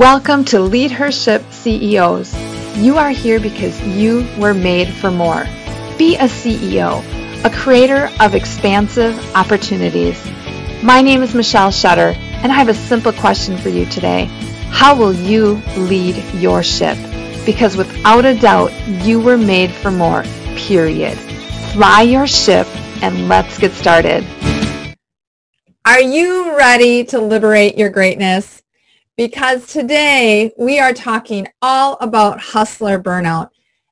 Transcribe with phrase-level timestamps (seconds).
[0.00, 2.34] Welcome to Lead Her Ship CEOs.
[2.74, 5.44] You are here because you were made for more.
[5.98, 7.04] Be a CEO,
[7.44, 10.18] a creator of expansive opportunities.
[10.82, 14.24] My name is Michelle Shutter, and I have a simple question for you today.
[14.70, 16.96] How will you lead your ship?
[17.44, 18.72] Because without a doubt,
[19.04, 20.22] you were made for more,
[20.56, 21.18] period.
[21.74, 22.66] Fly your ship
[23.02, 24.24] and let's get started.
[25.84, 28.62] Are you ready to liberate your greatness?
[29.20, 33.50] Because today we are talking all about hustler burnout.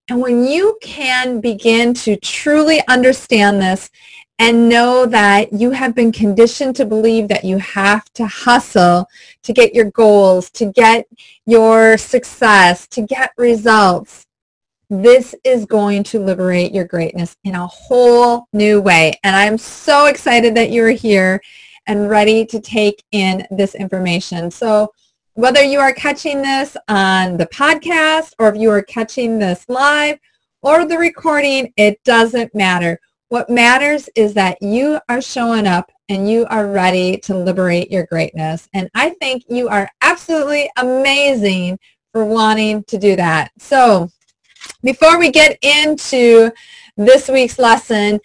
[0.08, 3.90] And when you can begin to truly understand this
[4.38, 9.06] and know that you have been conditioned to believe that you have to hustle
[9.42, 11.06] to get your goals, to get
[11.44, 14.24] your success, to get results,
[14.88, 19.12] this is going to liberate your greatness in a whole new way.
[19.24, 21.38] And I'm so excited that you're here
[21.86, 24.50] and ready to take in this information.
[24.50, 24.90] So
[25.38, 30.18] whether you are catching this on the podcast or if you are catching this live
[30.62, 32.98] or the recording, it doesn't matter.
[33.28, 38.04] What matters is that you are showing up and you are ready to liberate your
[38.06, 38.68] greatness.
[38.74, 41.78] And I think you are absolutely amazing
[42.10, 43.52] for wanting to do that.
[43.58, 44.08] So
[44.82, 46.50] before we get into
[46.96, 48.18] this week's lesson,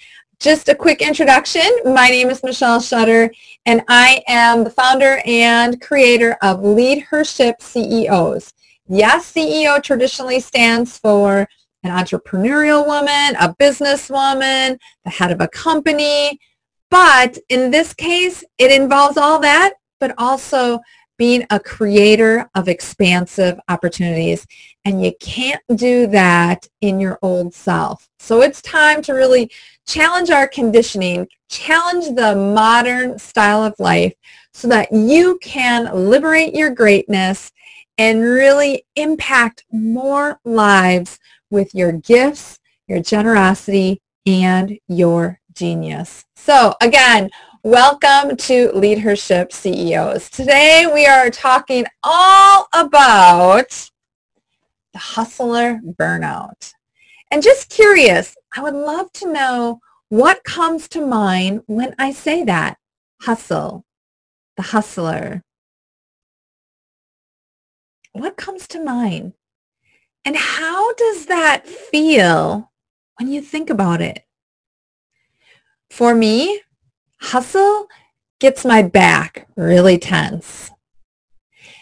[0.44, 1.63] just a quick introduction.
[1.86, 3.31] My name is Michelle Shutter,
[3.66, 8.52] and I am the founder and creator of Lead Her Ship CEOs.
[8.89, 11.47] Yes, CEO traditionally stands for
[11.83, 16.38] an entrepreneurial woman, a businesswoman, the head of a company.
[16.91, 20.78] But in this case, it involves all that, but also
[21.23, 24.45] being a creator of expansive opportunities.
[24.83, 28.09] And you can't do that in your old self.
[28.19, 29.49] So it's time to really
[29.88, 34.13] challenge our conditioning, challenge the modern style of life
[34.53, 37.53] so that you can liberate your greatness
[37.97, 46.25] and really impact more lives with your gifts, your generosity, and your genius.
[46.35, 47.29] So again,
[47.66, 50.29] welcome to Lead Her Ship CEOs.
[50.29, 53.90] Today we are talking all about
[54.91, 56.73] the hustler burnout.
[57.31, 59.79] And just curious, I would love to know
[60.09, 62.78] what comes to mind when I say that.
[63.22, 63.85] Hustle,
[64.57, 65.41] the hustler.
[68.12, 69.35] What comes to mind?
[70.25, 72.73] And how does that feel
[73.18, 74.25] when you think about it?
[75.90, 76.59] For me,
[77.23, 77.88] hustle
[78.39, 80.69] gets my back really tense.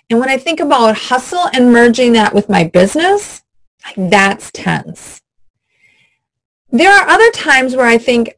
[0.10, 3.42] And when I think about hustle and merging that with my business,
[3.98, 5.22] that's tense.
[6.70, 8.38] There are other times where I think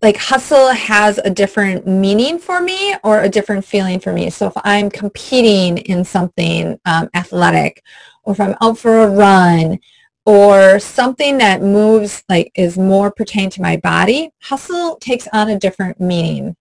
[0.00, 4.30] like hustle has a different meaning for me or a different feeling for me.
[4.30, 7.82] So if I'm competing in something um, athletic
[8.22, 9.80] or if I'm out for a run
[10.28, 15.58] or something that moves like is more pertaining to my body, hustle takes on a
[15.58, 16.54] different meaning.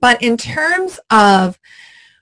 [0.00, 1.58] But in terms of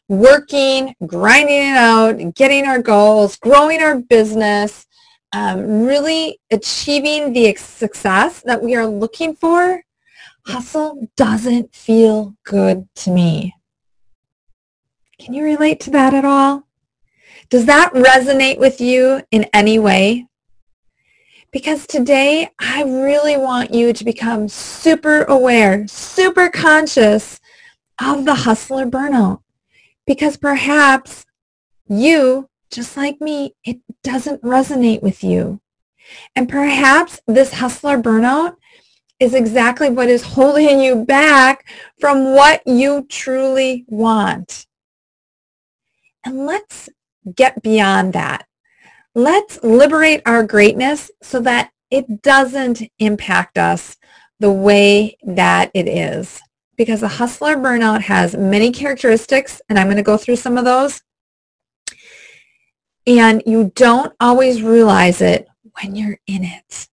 [0.08, 4.88] working, grinding it out, getting our goals, growing our business,
[5.32, 9.82] um, really achieving the success that we are looking for,
[10.46, 13.54] hustle doesn't feel good to me.
[15.20, 16.66] Can you relate to that at all?
[17.50, 20.26] Does that resonate with you in any way?
[21.56, 27.40] Because today I really want you to become super aware, super conscious
[27.98, 29.40] of the hustler burnout.
[30.06, 31.24] Because perhaps
[31.88, 35.62] you just like me, it doesn't resonate with you.
[36.34, 38.56] And perhaps this hustler burnout
[39.18, 41.66] is exactly what is holding you back
[41.98, 44.66] from what you truly want.
[46.22, 46.90] And let's
[47.34, 48.46] get beyond that.
[49.16, 53.96] Let's liberate our greatness so that it doesn't impact us
[54.40, 56.38] the way that it is.
[56.76, 60.66] Because the hustler burnout has many characteristics, and I'm going to go through some of
[60.66, 61.00] those
[63.06, 65.48] and you don't always realize it
[65.80, 66.88] when you're in it.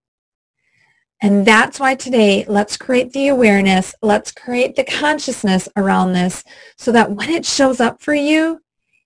[1.22, 6.44] And that's why today, let's create the awareness, let's create the consciousness around this
[6.78, 8.62] so that when it shows up for you,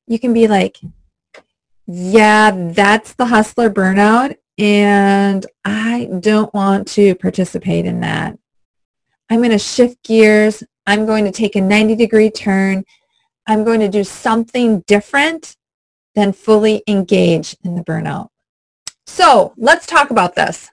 [0.07, 0.77] you can be like,
[1.88, 8.38] yeah, that's the hustler burnout and I don't want to participate in that.
[9.30, 10.63] I'm going to shift gears.
[10.86, 12.84] I'm going to take a 90 degree turn.
[13.45, 15.56] I'm going to do something different
[16.16, 18.30] than fully engage in the burnout.
[19.06, 20.69] So let's talk about this.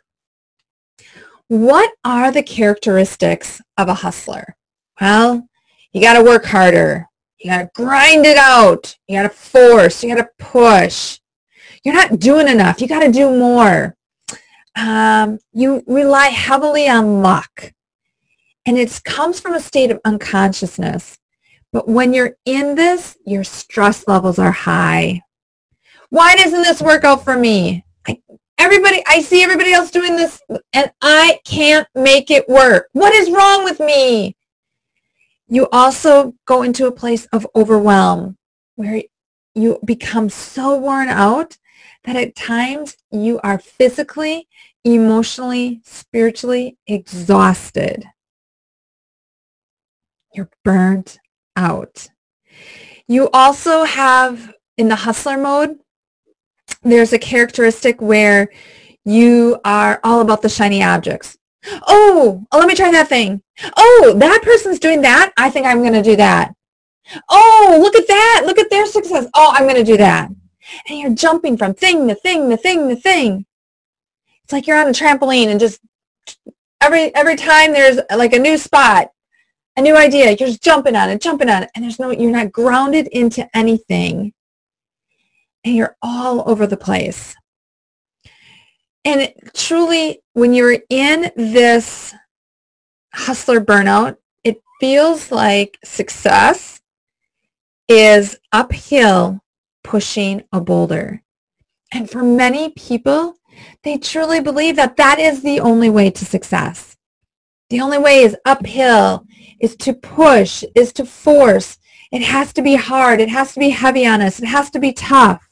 [1.49, 4.57] What are the characteristics of a hustler?
[5.01, 5.47] Well,
[5.93, 7.07] you got to work harder.
[7.44, 8.96] You got to grind it out.
[9.06, 10.02] You got to force.
[10.02, 11.20] You got to push.
[11.85, 12.81] You're not doing enough.
[12.81, 13.94] You got to do more.
[14.75, 17.75] Um, you rely heavily on luck.
[18.64, 21.19] And it comes from a state of unconsciousness.
[21.70, 25.20] But when you're in this, your stress levels are high.
[26.08, 27.85] Why doesn't this work out for me?
[28.08, 28.23] I,
[28.56, 30.41] everybody, I see everybody else doing this
[30.73, 32.88] and I can't make it work.
[32.93, 34.35] What is wrong with me?
[35.55, 38.37] You also go into a place of overwhelm
[38.75, 39.05] where
[39.55, 41.59] you become so worn out
[42.03, 44.49] that at times you are physically,
[44.83, 48.05] emotionally, spiritually exhausted.
[50.35, 51.21] You're burnt
[51.55, 52.09] out.
[53.06, 55.79] You also have in the hustler mode,
[56.83, 58.49] there's a characteristic where
[59.05, 61.39] you are all about the shiny objects.
[61.87, 63.43] Oh, oh, let me try that thing.
[63.77, 65.33] Oh, that person's doing that.
[65.39, 66.55] I think I'm going to do that.
[67.29, 68.43] Oh, look at that.
[68.47, 69.27] Look at their success.
[69.35, 70.31] Oh, I'm going to do that.
[70.89, 73.47] And you're jumping from thing to thing to thing to thing.
[74.43, 75.81] It's like you're on a trampoline and just
[76.81, 79.11] every every time there's like a new spot,
[79.77, 82.31] a new idea, you're just jumping on it, jumping on it, and there's no you're
[82.31, 84.33] not grounded into anything.
[85.65, 87.35] And you're all over the place.
[89.05, 92.15] And truly, when you're in this
[93.12, 96.81] hustler burnout, it feels like success
[97.87, 99.41] is uphill
[99.83, 101.23] pushing a boulder.
[101.93, 103.37] And for many people,
[103.83, 106.97] they truly believe that that is the only way to success.
[107.71, 109.27] The only way is uphill,
[109.61, 111.79] is to push, is to force.
[112.11, 113.21] It has to be hard.
[113.21, 114.41] It has to be heavy on us.
[114.41, 115.47] It has to be tough.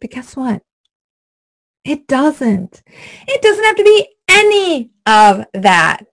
[0.00, 0.62] But guess what?
[1.84, 2.82] It doesn't.
[3.26, 6.06] It doesn't have to be any of that.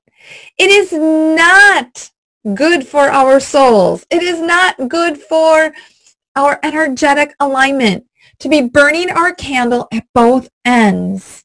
[0.58, 2.12] It is not
[2.56, 4.06] good for our souls.
[4.10, 5.74] It is not good for
[6.36, 8.06] our energetic alignment
[8.40, 11.44] to be burning our candle at both ends.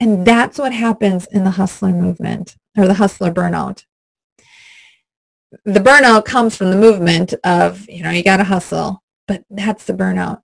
[0.00, 3.84] And that's what happens in the hustler movement or the hustler burnout.
[5.64, 9.84] The burnout comes from the movement of, you know, you got to hustle, but that's
[9.84, 10.40] the burnout.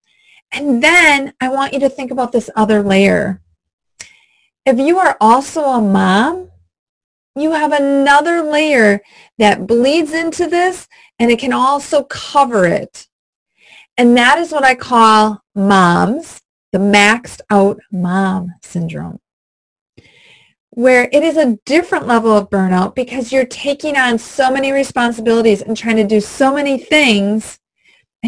[0.52, 3.40] And then I want you to think about this other layer.
[4.64, 6.50] If you are also a mom,
[7.36, 9.00] you have another layer
[9.38, 13.06] that bleeds into this and it can also cover it.
[13.96, 16.40] And that is what I call moms,
[16.72, 19.20] the maxed out mom syndrome,
[20.70, 25.62] where it is a different level of burnout because you're taking on so many responsibilities
[25.62, 27.58] and trying to do so many things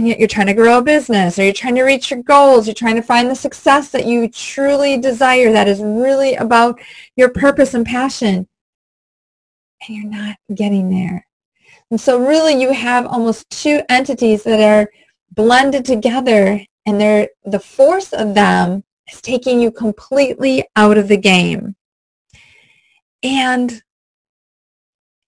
[0.01, 2.67] and yet you're trying to grow a business or you're trying to reach your goals,
[2.67, 6.81] you're trying to find the success that you truly desire that is really about
[7.17, 8.49] your purpose and passion,
[9.87, 11.27] and you're not getting there.
[11.91, 14.91] And so really you have almost two entities that are
[15.33, 18.83] blended together and they're, the force of them
[19.13, 21.77] is taking you completely out of the game.
[23.23, 23.83] And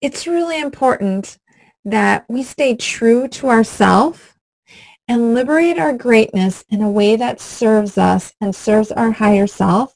[0.01, 1.39] it's really important
[1.85, 4.30] that we stay true to ourselves
[5.11, 9.93] and liberate our greatness in a way that serves us and serves our higher self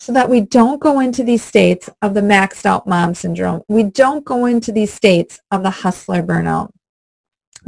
[0.00, 3.60] so that we don't go into these states of the maxed out mom syndrome.
[3.68, 6.70] We don't go into these states of the hustler burnout.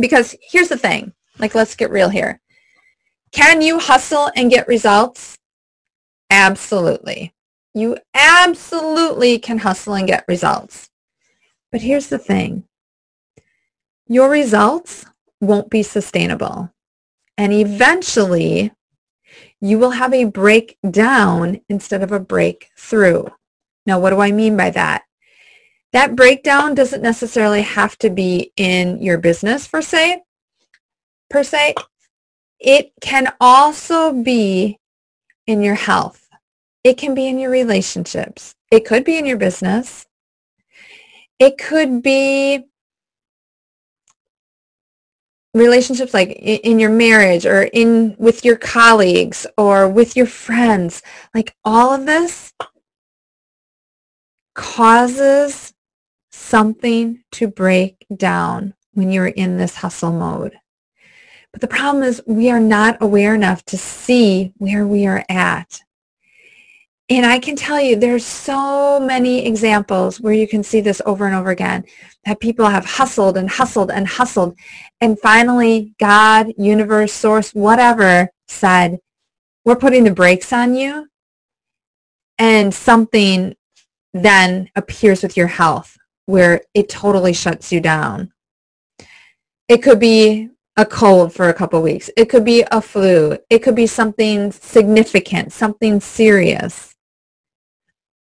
[0.00, 2.40] Because here's the thing, like let's get real here.
[3.32, 5.36] Can you hustle and get results?
[6.30, 7.34] Absolutely.
[7.74, 10.88] You absolutely can hustle and get results.
[11.70, 12.64] But here's the thing.
[14.06, 15.04] Your results
[15.38, 16.72] won't be sustainable.
[17.38, 18.72] And eventually,
[19.60, 23.24] you will have a breakdown instead of a breakthrough.
[23.86, 25.04] Now, what do I mean by that?
[25.92, 30.22] That breakdown doesn't necessarily have to be in your business per se.
[31.30, 31.74] Per se,
[32.58, 34.78] it can also be
[35.46, 36.28] in your health.
[36.84, 38.54] It can be in your relationships.
[38.70, 40.06] It could be in your business.
[41.38, 42.64] It could be
[45.54, 51.02] relationships like in your marriage or in with your colleagues or with your friends
[51.34, 52.52] like all of this
[54.54, 55.72] causes
[56.32, 60.58] something to break down when you're in this hustle mode.
[61.52, 65.82] But the problem is we are not aware enough to see where we are at
[67.10, 71.26] and I can tell you there's so many examples where you can see this over
[71.26, 71.84] and over again
[72.26, 74.56] that people have hustled and hustled and hustled
[75.00, 78.98] and finally God, universe, source, whatever said,
[79.64, 81.08] we're putting the brakes on you
[82.38, 83.56] and something
[84.12, 85.96] then appears with your health
[86.26, 88.32] where it totally shuts you down.
[89.68, 92.10] It could be a cold for a couple weeks.
[92.16, 93.36] It could be a flu.
[93.50, 96.94] It could be something significant, something serious.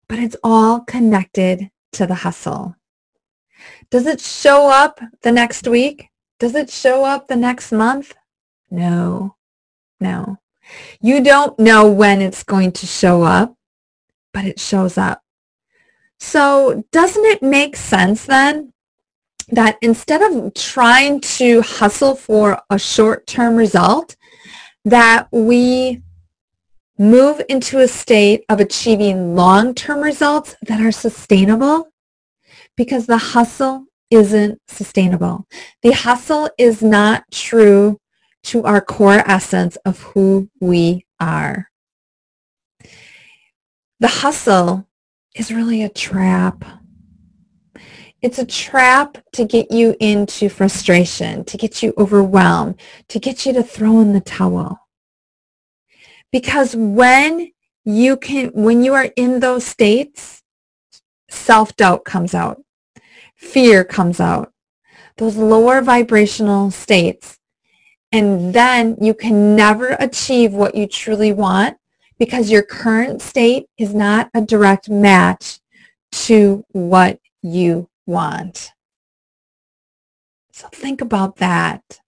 [0.09, 2.77] But it's all connected to the hustle.
[3.91, 6.09] Does it show up the next week?
[6.39, 8.15] Does it show up the next month?
[8.71, 9.37] No,
[10.01, 10.39] no.
[11.01, 13.57] You don't know when it's going to show up,
[14.33, 15.23] but it shows up.
[16.19, 18.73] So doesn't it make sense then
[19.49, 24.17] that instead of trying to hustle for a short-term result,
[24.85, 26.03] that we
[26.99, 31.89] move into a state of achieving long-term results that are sustainable
[32.77, 35.47] because the hustle isn't sustainable.
[35.83, 37.99] The hustle is not true
[38.45, 41.71] to our core essence of who we are.
[43.99, 44.87] The hustle
[45.35, 46.65] is really a trap.
[48.23, 53.53] It's a trap to get you into frustration, to get you overwhelmed, to get you
[53.55, 54.86] to throw in the towel.
[56.37, 57.53] Because when
[57.85, 60.43] you can, when you are in those states,
[61.31, 62.61] self-doubt comes out
[63.37, 64.53] fear comes out,
[65.19, 67.39] those lower vibrational states.
[68.13, 71.77] And then you can never achieve what you truly want
[72.19, 75.61] because your current state is not a direct match
[76.13, 78.73] to what you want.
[80.53, 82.01] So think about that.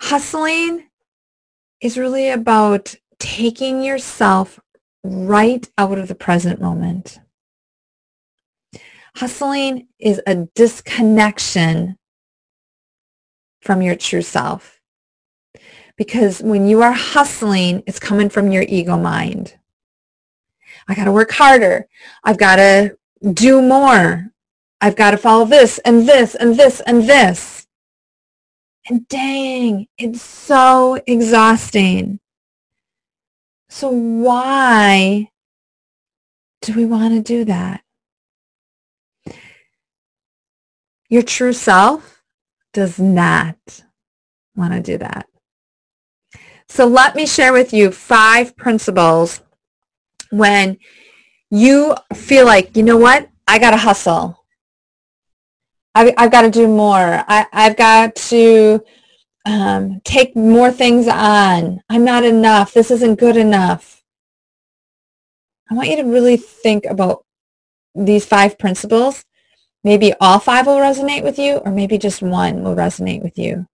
[0.00, 0.88] Hustling
[1.82, 4.58] is really about taking yourself
[5.04, 7.18] right out of the present moment.
[9.16, 11.98] Hustling is a disconnection
[13.60, 14.80] from your true self.
[15.98, 19.56] Because when you are hustling, it's coming from your ego mind.
[20.88, 21.86] I got to work harder.
[22.24, 22.96] I've got to
[23.34, 24.32] do more.
[24.80, 27.61] I've got to follow this and this and this and this.
[28.88, 32.18] And dang, it's so exhausting.
[33.68, 35.30] So why
[36.60, 37.82] do we want to do that?
[41.08, 42.22] Your true self
[42.72, 43.56] does not
[44.56, 45.28] want to do that.
[46.68, 49.40] So let me share with you five principles
[50.30, 50.78] when
[51.50, 54.41] you feel like, you know what, I got to hustle.
[55.94, 57.24] I've, I've got to do more.
[57.28, 58.82] I, I've got to
[59.44, 61.82] um, take more things on.
[61.88, 62.72] I'm not enough.
[62.72, 64.02] This isn't good enough.
[65.70, 67.24] I want you to really think about
[67.94, 69.24] these five principles
[69.84, 73.66] Maybe all five will resonate with you, or maybe just one will resonate with you.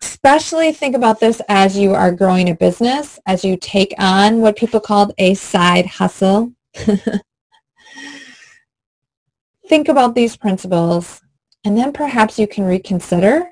[0.00, 4.56] Especially think about this as you are growing a business, as you take on what
[4.56, 6.52] people call a side hustle.
[9.68, 11.20] think about these principles,
[11.64, 13.46] and then perhaps you can reconsider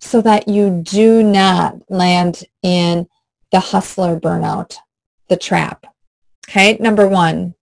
[0.00, 3.06] so that you do not land in
[3.52, 4.76] the hustler burnout,
[5.28, 5.86] the trap.
[6.48, 7.54] Okay, number one,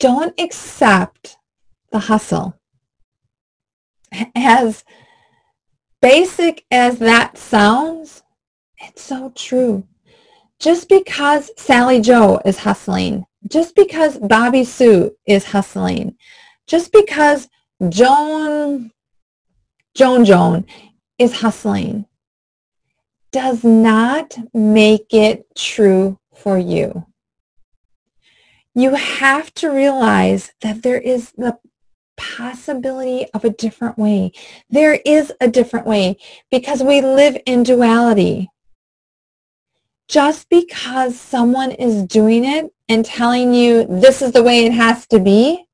[0.00, 1.36] don't accept
[1.92, 2.58] the hustle.
[4.34, 4.84] As
[6.00, 8.22] basic as that sounds,
[8.78, 9.86] it's so true.
[10.58, 16.16] Just because Sally Joe is hustling, just because Bobby Sue is hustling,
[16.66, 17.48] just because
[17.88, 18.90] Joan,
[19.94, 20.66] Joan Joan
[21.18, 22.06] is hustling,
[23.32, 27.06] does not make it true for you
[28.76, 31.58] you have to realize that there is the
[32.18, 34.32] possibility of a different way.
[34.68, 36.18] There is a different way
[36.50, 38.50] because we live in duality.
[40.08, 45.06] Just because someone is doing it and telling you this is the way it has
[45.08, 45.64] to be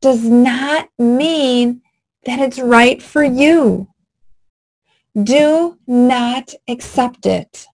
[0.00, 1.82] does not mean
[2.24, 3.88] that it's right for you.
[5.20, 7.66] Do not accept it.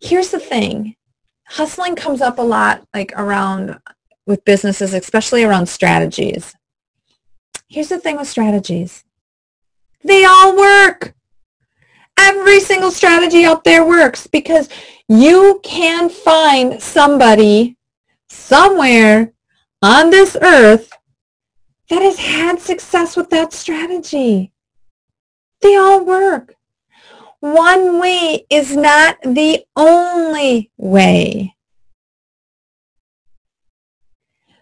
[0.00, 0.94] Here's the thing
[1.48, 3.78] hustling comes up a lot like around
[4.26, 6.54] with businesses, especially around strategies.
[7.68, 9.04] Here's the thing with strategies.
[10.04, 11.14] They all work.
[12.18, 14.68] Every single strategy out there works because
[15.08, 17.76] you can find somebody
[18.28, 19.32] somewhere
[19.82, 20.90] on this earth
[21.88, 24.52] that has had success with that strategy.
[25.62, 26.54] They all work
[27.40, 31.54] one way is not the only way.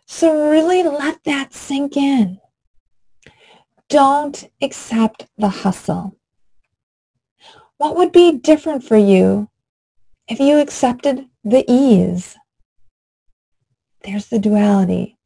[0.06, 2.38] So really let that sink in.
[3.88, 6.15] Don't accept the hustle.
[7.78, 9.48] What would be different for you
[10.28, 12.36] if you accepted the ease?
[14.02, 15.18] There's the duality.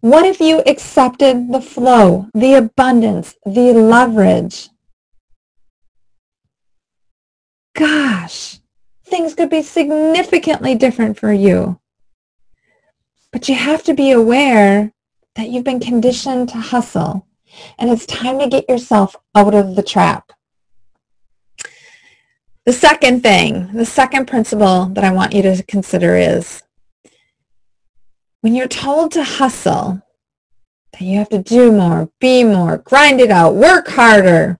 [0.00, 4.68] What if you accepted the flow, the abundance, the leverage?
[7.74, 8.58] Gosh,
[9.04, 11.80] things could be significantly different for you.
[13.32, 14.92] But you have to be aware
[15.36, 17.26] that you've been conditioned to hustle
[17.78, 20.32] and it's time to get yourself out of the trap.
[22.64, 26.62] The second thing, the second principle that I want you to consider is
[28.40, 30.02] when you're told to hustle,
[30.92, 34.58] that you have to do more, be more, grind it out, work harder,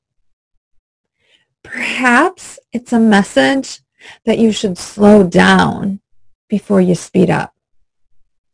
[1.63, 3.81] perhaps it's a message
[4.25, 6.01] that you should slow down
[6.49, 7.55] before you speed up.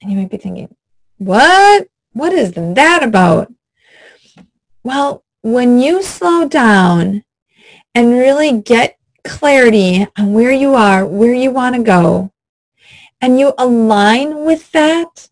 [0.00, 0.74] And you might be thinking,
[1.18, 1.88] what?
[2.12, 3.52] What is that about?
[4.82, 7.24] Well, when you slow down
[7.94, 12.32] and really get clarity on where you are, where you want to go,
[13.20, 15.28] and you align with that,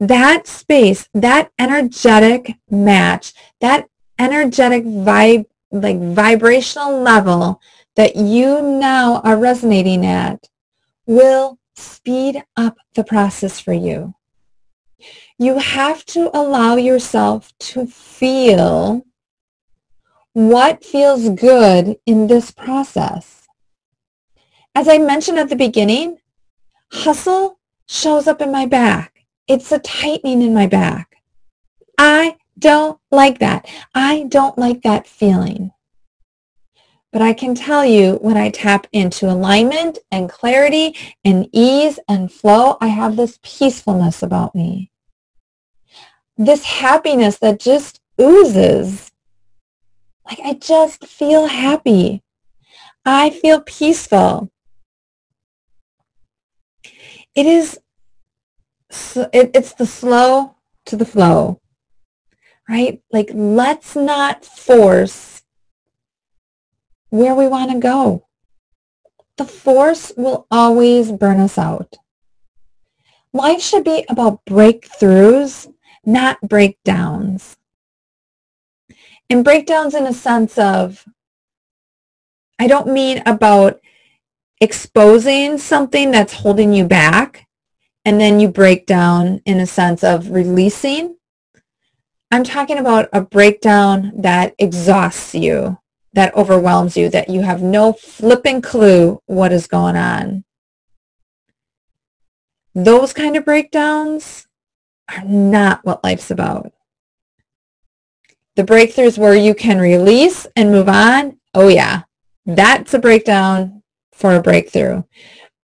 [0.00, 3.88] that space, that energetic match, that
[4.18, 7.60] energetic vibe, like vibrational level
[7.96, 10.48] that you now are resonating at
[11.06, 14.14] will speed up the process for you.
[15.38, 19.04] You have to allow yourself to feel
[20.48, 23.46] what feels good in this process.
[24.74, 26.18] As I mentioned at the beginning,
[26.92, 29.26] hustle shows up in my back.
[29.48, 31.16] It's a tightening in my back.
[31.98, 33.68] I don't like that.
[33.94, 35.72] I don't like that feeling.
[37.12, 42.30] But I can tell you when I tap into alignment and clarity and ease and
[42.32, 44.92] flow, I have this peacefulness about me.
[46.38, 49.09] This happiness that just oozes.
[50.30, 52.22] Like I just feel happy.
[53.04, 54.52] I feel peaceful.
[57.34, 57.78] It is
[59.32, 60.54] it, it's the slow
[60.86, 61.60] to the flow,
[62.68, 63.02] right?
[63.12, 65.42] Like let's not force
[67.08, 68.26] where we want to go.
[69.36, 71.96] The force will always burn us out.
[73.32, 75.72] Life should be about breakthroughs,
[76.04, 77.56] not breakdowns.
[79.30, 81.06] And breakdowns in a sense of,
[82.58, 83.80] I don't mean about
[84.60, 87.46] exposing something that's holding you back
[88.04, 91.16] and then you break down in a sense of releasing.
[92.32, 95.78] I'm talking about a breakdown that exhausts you,
[96.12, 100.44] that overwhelms you, that you have no flipping clue what is going on.
[102.74, 104.46] Those kind of breakdowns
[105.08, 106.72] are not what life's about.
[108.56, 112.02] The breakthroughs where you can release and move on, oh yeah,
[112.46, 113.82] that's a breakdown
[114.12, 115.02] for a breakthrough.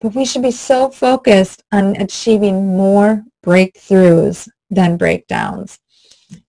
[0.01, 5.79] But we should be so focused on achieving more breakthroughs than breakdowns.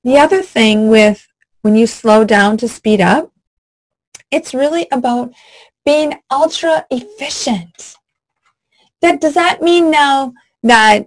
[0.05, 1.27] The other thing with
[1.63, 3.33] when you slow down to speed up,
[4.31, 5.33] it's really about
[5.85, 7.97] being ultra efficient.
[9.01, 11.07] That does that mean now that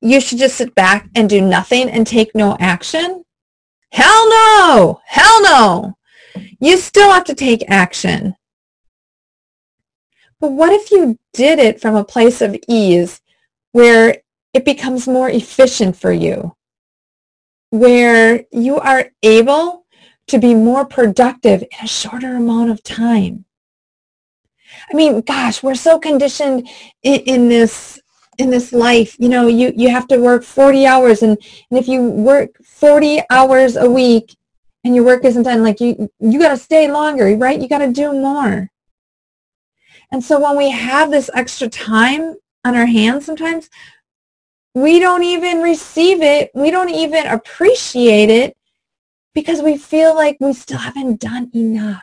[0.00, 3.24] you should just sit back and do nothing and take no action?
[3.92, 5.00] Hell no!
[5.04, 5.96] Hell no!
[6.60, 8.36] You still have to take action.
[10.40, 13.20] But what if you did it from a place of ease
[13.72, 14.22] where
[14.54, 16.56] it becomes more efficient for you?
[17.70, 19.86] Where you are able
[20.28, 23.44] to be more productive in a shorter amount of time?
[24.90, 26.68] I mean, gosh, we're so conditioned
[27.02, 27.99] in, in this
[28.40, 31.38] in this life you know you you have to work 40 hours and,
[31.70, 34.36] and if you work 40 hours a week
[34.84, 37.78] and your work isn't done like you you got to stay longer right you got
[37.78, 38.70] to do more
[40.12, 43.70] and so when we have this extra time on our hands sometimes,
[44.74, 46.50] we don't even receive it.
[46.54, 48.56] We don't even appreciate it
[49.34, 52.02] because we feel like we still haven't done enough.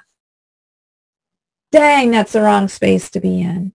[1.72, 3.74] Dang, that's the wrong space to be in.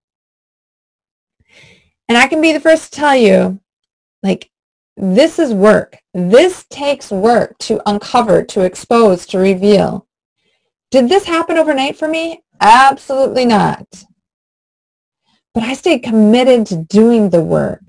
[2.12, 3.58] And I can be the first to tell you,
[4.22, 4.50] like,
[4.98, 5.96] this is work.
[6.12, 10.06] This takes work to uncover, to expose, to reveal.
[10.90, 12.42] Did this happen overnight for me?
[12.60, 13.86] Absolutely not.
[15.54, 17.80] But I stayed committed to doing the work.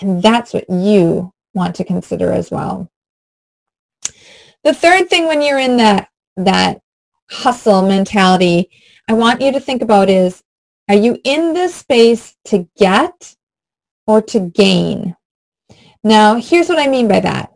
[0.00, 2.88] And that's what you want to consider as well.
[4.62, 6.80] The third thing when you're in that, that
[7.28, 8.70] hustle mentality,
[9.08, 10.44] I want you to think about is,
[10.88, 13.34] are you in this space to get
[14.08, 15.14] or to gain?
[16.02, 17.52] Now, here's what I mean by that.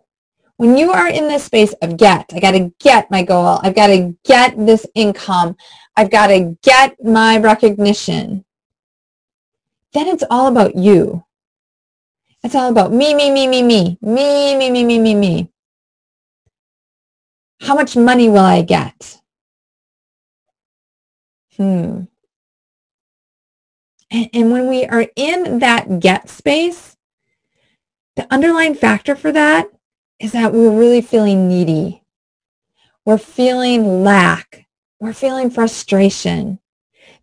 [0.57, 3.59] When you are in this space of get, I got to get my goal.
[3.61, 5.57] I've got to get this income.
[5.97, 8.45] I've got to get my recognition
[9.93, 11.25] then it's all about you.
[12.43, 15.49] It's all about me, me, me, me, me, me, me, me, me, me, me.
[17.61, 19.21] How much money will I get?
[21.57, 22.05] Hmm.
[24.13, 26.97] And, when we are in that get space,
[28.15, 29.69] the underlying factor for that
[30.19, 32.03] is that we're really feeling needy.
[33.07, 34.67] We're feeling lack.
[35.01, 36.59] We're feeling frustration.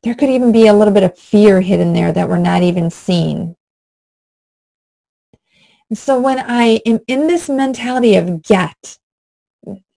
[0.02, 2.90] There could even be a little bit of fear hidden there that we're not even
[2.90, 3.56] seeing.
[5.90, 8.98] And so when I am in this mentality of get,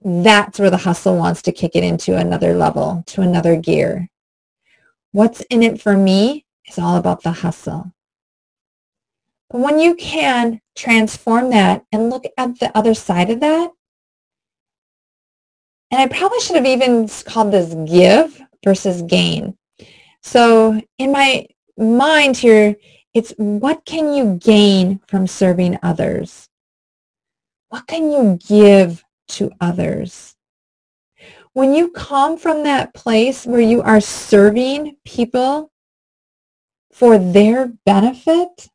[0.04, 4.10] that's where the hustle wants to kick it into another level, to another gear.
[5.12, 7.92] What's in it for me is all about the hustle.
[9.50, 13.70] But when you can transform that and look at the other side of that,
[15.90, 19.58] and I probably should have even called this give versus gain.
[20.22, 21.46] So in my
[21.76, 22.76] mind here,
[23.12, 26.48] it's what can you gain from serving others?
[27.68, 30.34] What can you give to others?
[31.52, 35.71] When you come from that place where you are serving people
[36.92, 38.68] for their benefit,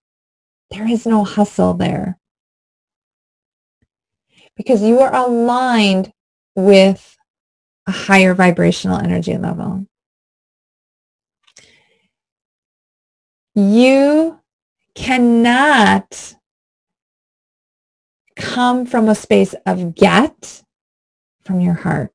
[0.71, 2.17] there is no hustle there.
[4.55, 6.11] Because you are aligned
[6.55, 7.15] with
[7.87, 9.85] a higher vibrational energy level.
[13.55, 14.39] You
[14.95, 16.35] cannot
[18.35, 20.63] come from a space of get
[21.43, 22.11] from your heart.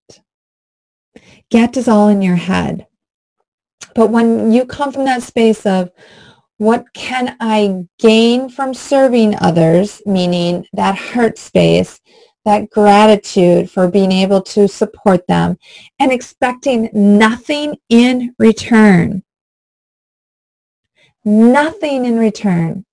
[1.50, 2.86] Get is all in your head.
[3.94, 5.90] But when you come from that space of
[6.58, 12.00] what can I gain from serving others, meaning that heart space,
[12.44, 15.58] that gratitude for being able to support them
[15.98, 19.22] and expecting nothing in return.
[21.24, 22.84] Nothing in return.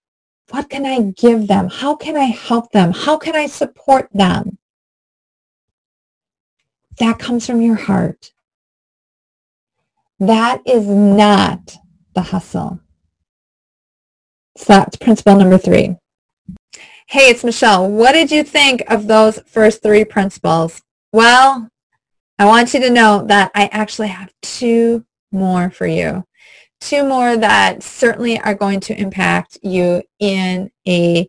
[0.49, 1.69] What can I give them?
[1.69, 2.91] How can I help them?
[2.91, 4.57] How can I support them?
[6.99, 8.31] That comes from your heart.
[10.19, 11.77] That is not
[12.13, 12.79] the hustle.
[14.58, 15.95] So that's principle number three.
[17.08, 17.89] Hey, it's Michelle.
[17.89, 20.82] What did you think of those first three principles?
[21.13, 21.69] Well,
[22.38, 26.23] I want you to know that I actually have two more for you
[26.79, 31.27] two more that certainly are going to impact you in a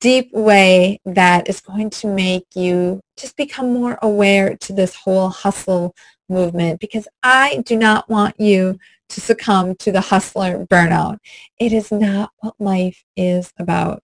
[0.00, 5.30] deep way that is going to make you just become more aware to this whole
[5.30, 5.94] hustle
[6.30, 8.78] movement because I do not want you
[9.10, 11.18] to succumb to the hustler burnout.
[11.58, 14.02] It is not what life is about.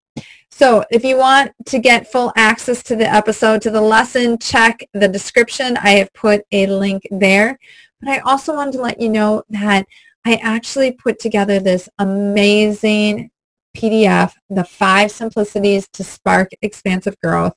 [0.51, 4.87] So if you want to get full access to the episode, to the lesson, check
[4.95, 5.77] the description.
[5.77, 7.59] I have put a link there.
[8.01, 9.87] But I also wanted to let you know that
[10.25, 13.31] I actually put together this amazing
[13.77, 17.55] PDF, The Five Simplicities to Spark Expansive Growth.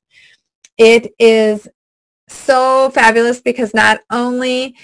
[0.78, 1.68] It is
[2.32, 4.76] so fabulous because not only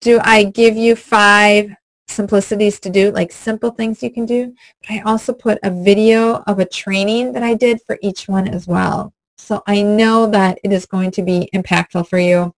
[0.00, 1.70] do I give you five
[2.08, 6.42] simplicities to do, like simple things you can do, but I also put a video
[6.46, 9.12] of a training that I did for each one as well.
[9.38, 12.54] So I know that it is going to be impactful for you.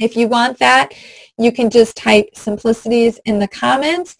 [0.00, 0.94] If you want that,
[1.38, 4.16] you can just type simplicities in the comments,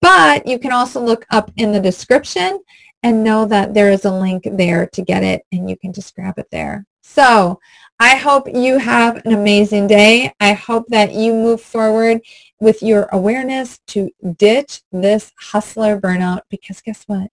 [0.00, 2.60] but you can also look up in the description
[3.02, 6.14] and know that there is a link there to get it and you can just
[6.14, 6.86] grab it there.
[7.02, 7.60] So
[7.98, 10.34] I hope you have an amazing day.
[10.38, 12.20] I hope that you move forward
[12.60, 17.30] with your awareness to ditch this hustler burnout because guess what?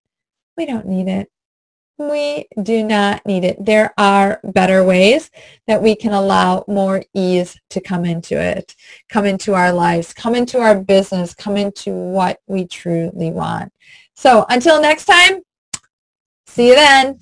[0.55, 1.29] We don't need it.
[1.97, 3.63] We do not need it.
[3.63, 5.29] There are better ways
[5.67, 8.73] that we can allow more ease to come into it,
[9.09, 13.73] come into our lives, come into our business, come into what we truly want.
[14.15, 15.41] So until next time,
[16.47, 17.19] see you then.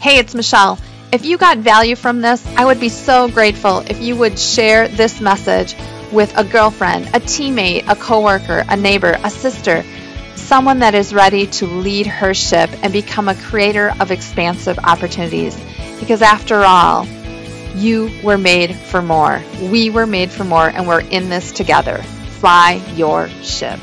[0.00, 0.78] Hey, it's Michelle.
[1.12, 4.88] If you got value from this, I would be so grateful if you would share
[4.88, 5.76] this message
[6.10, 9.84] with a girlfriend, a teammate, a coworker, a neighbor, a sister,
[10.36, 15.54] someone that is ready to lead her ship and become a creator of expansive opportunities.
[16.00, 17.06] Because after all,
[17.74, 19.42] you were made for more.
[19.60, 21.98] We were made for more, and we're in this together.
[22.40, 23.78] Fly your ship.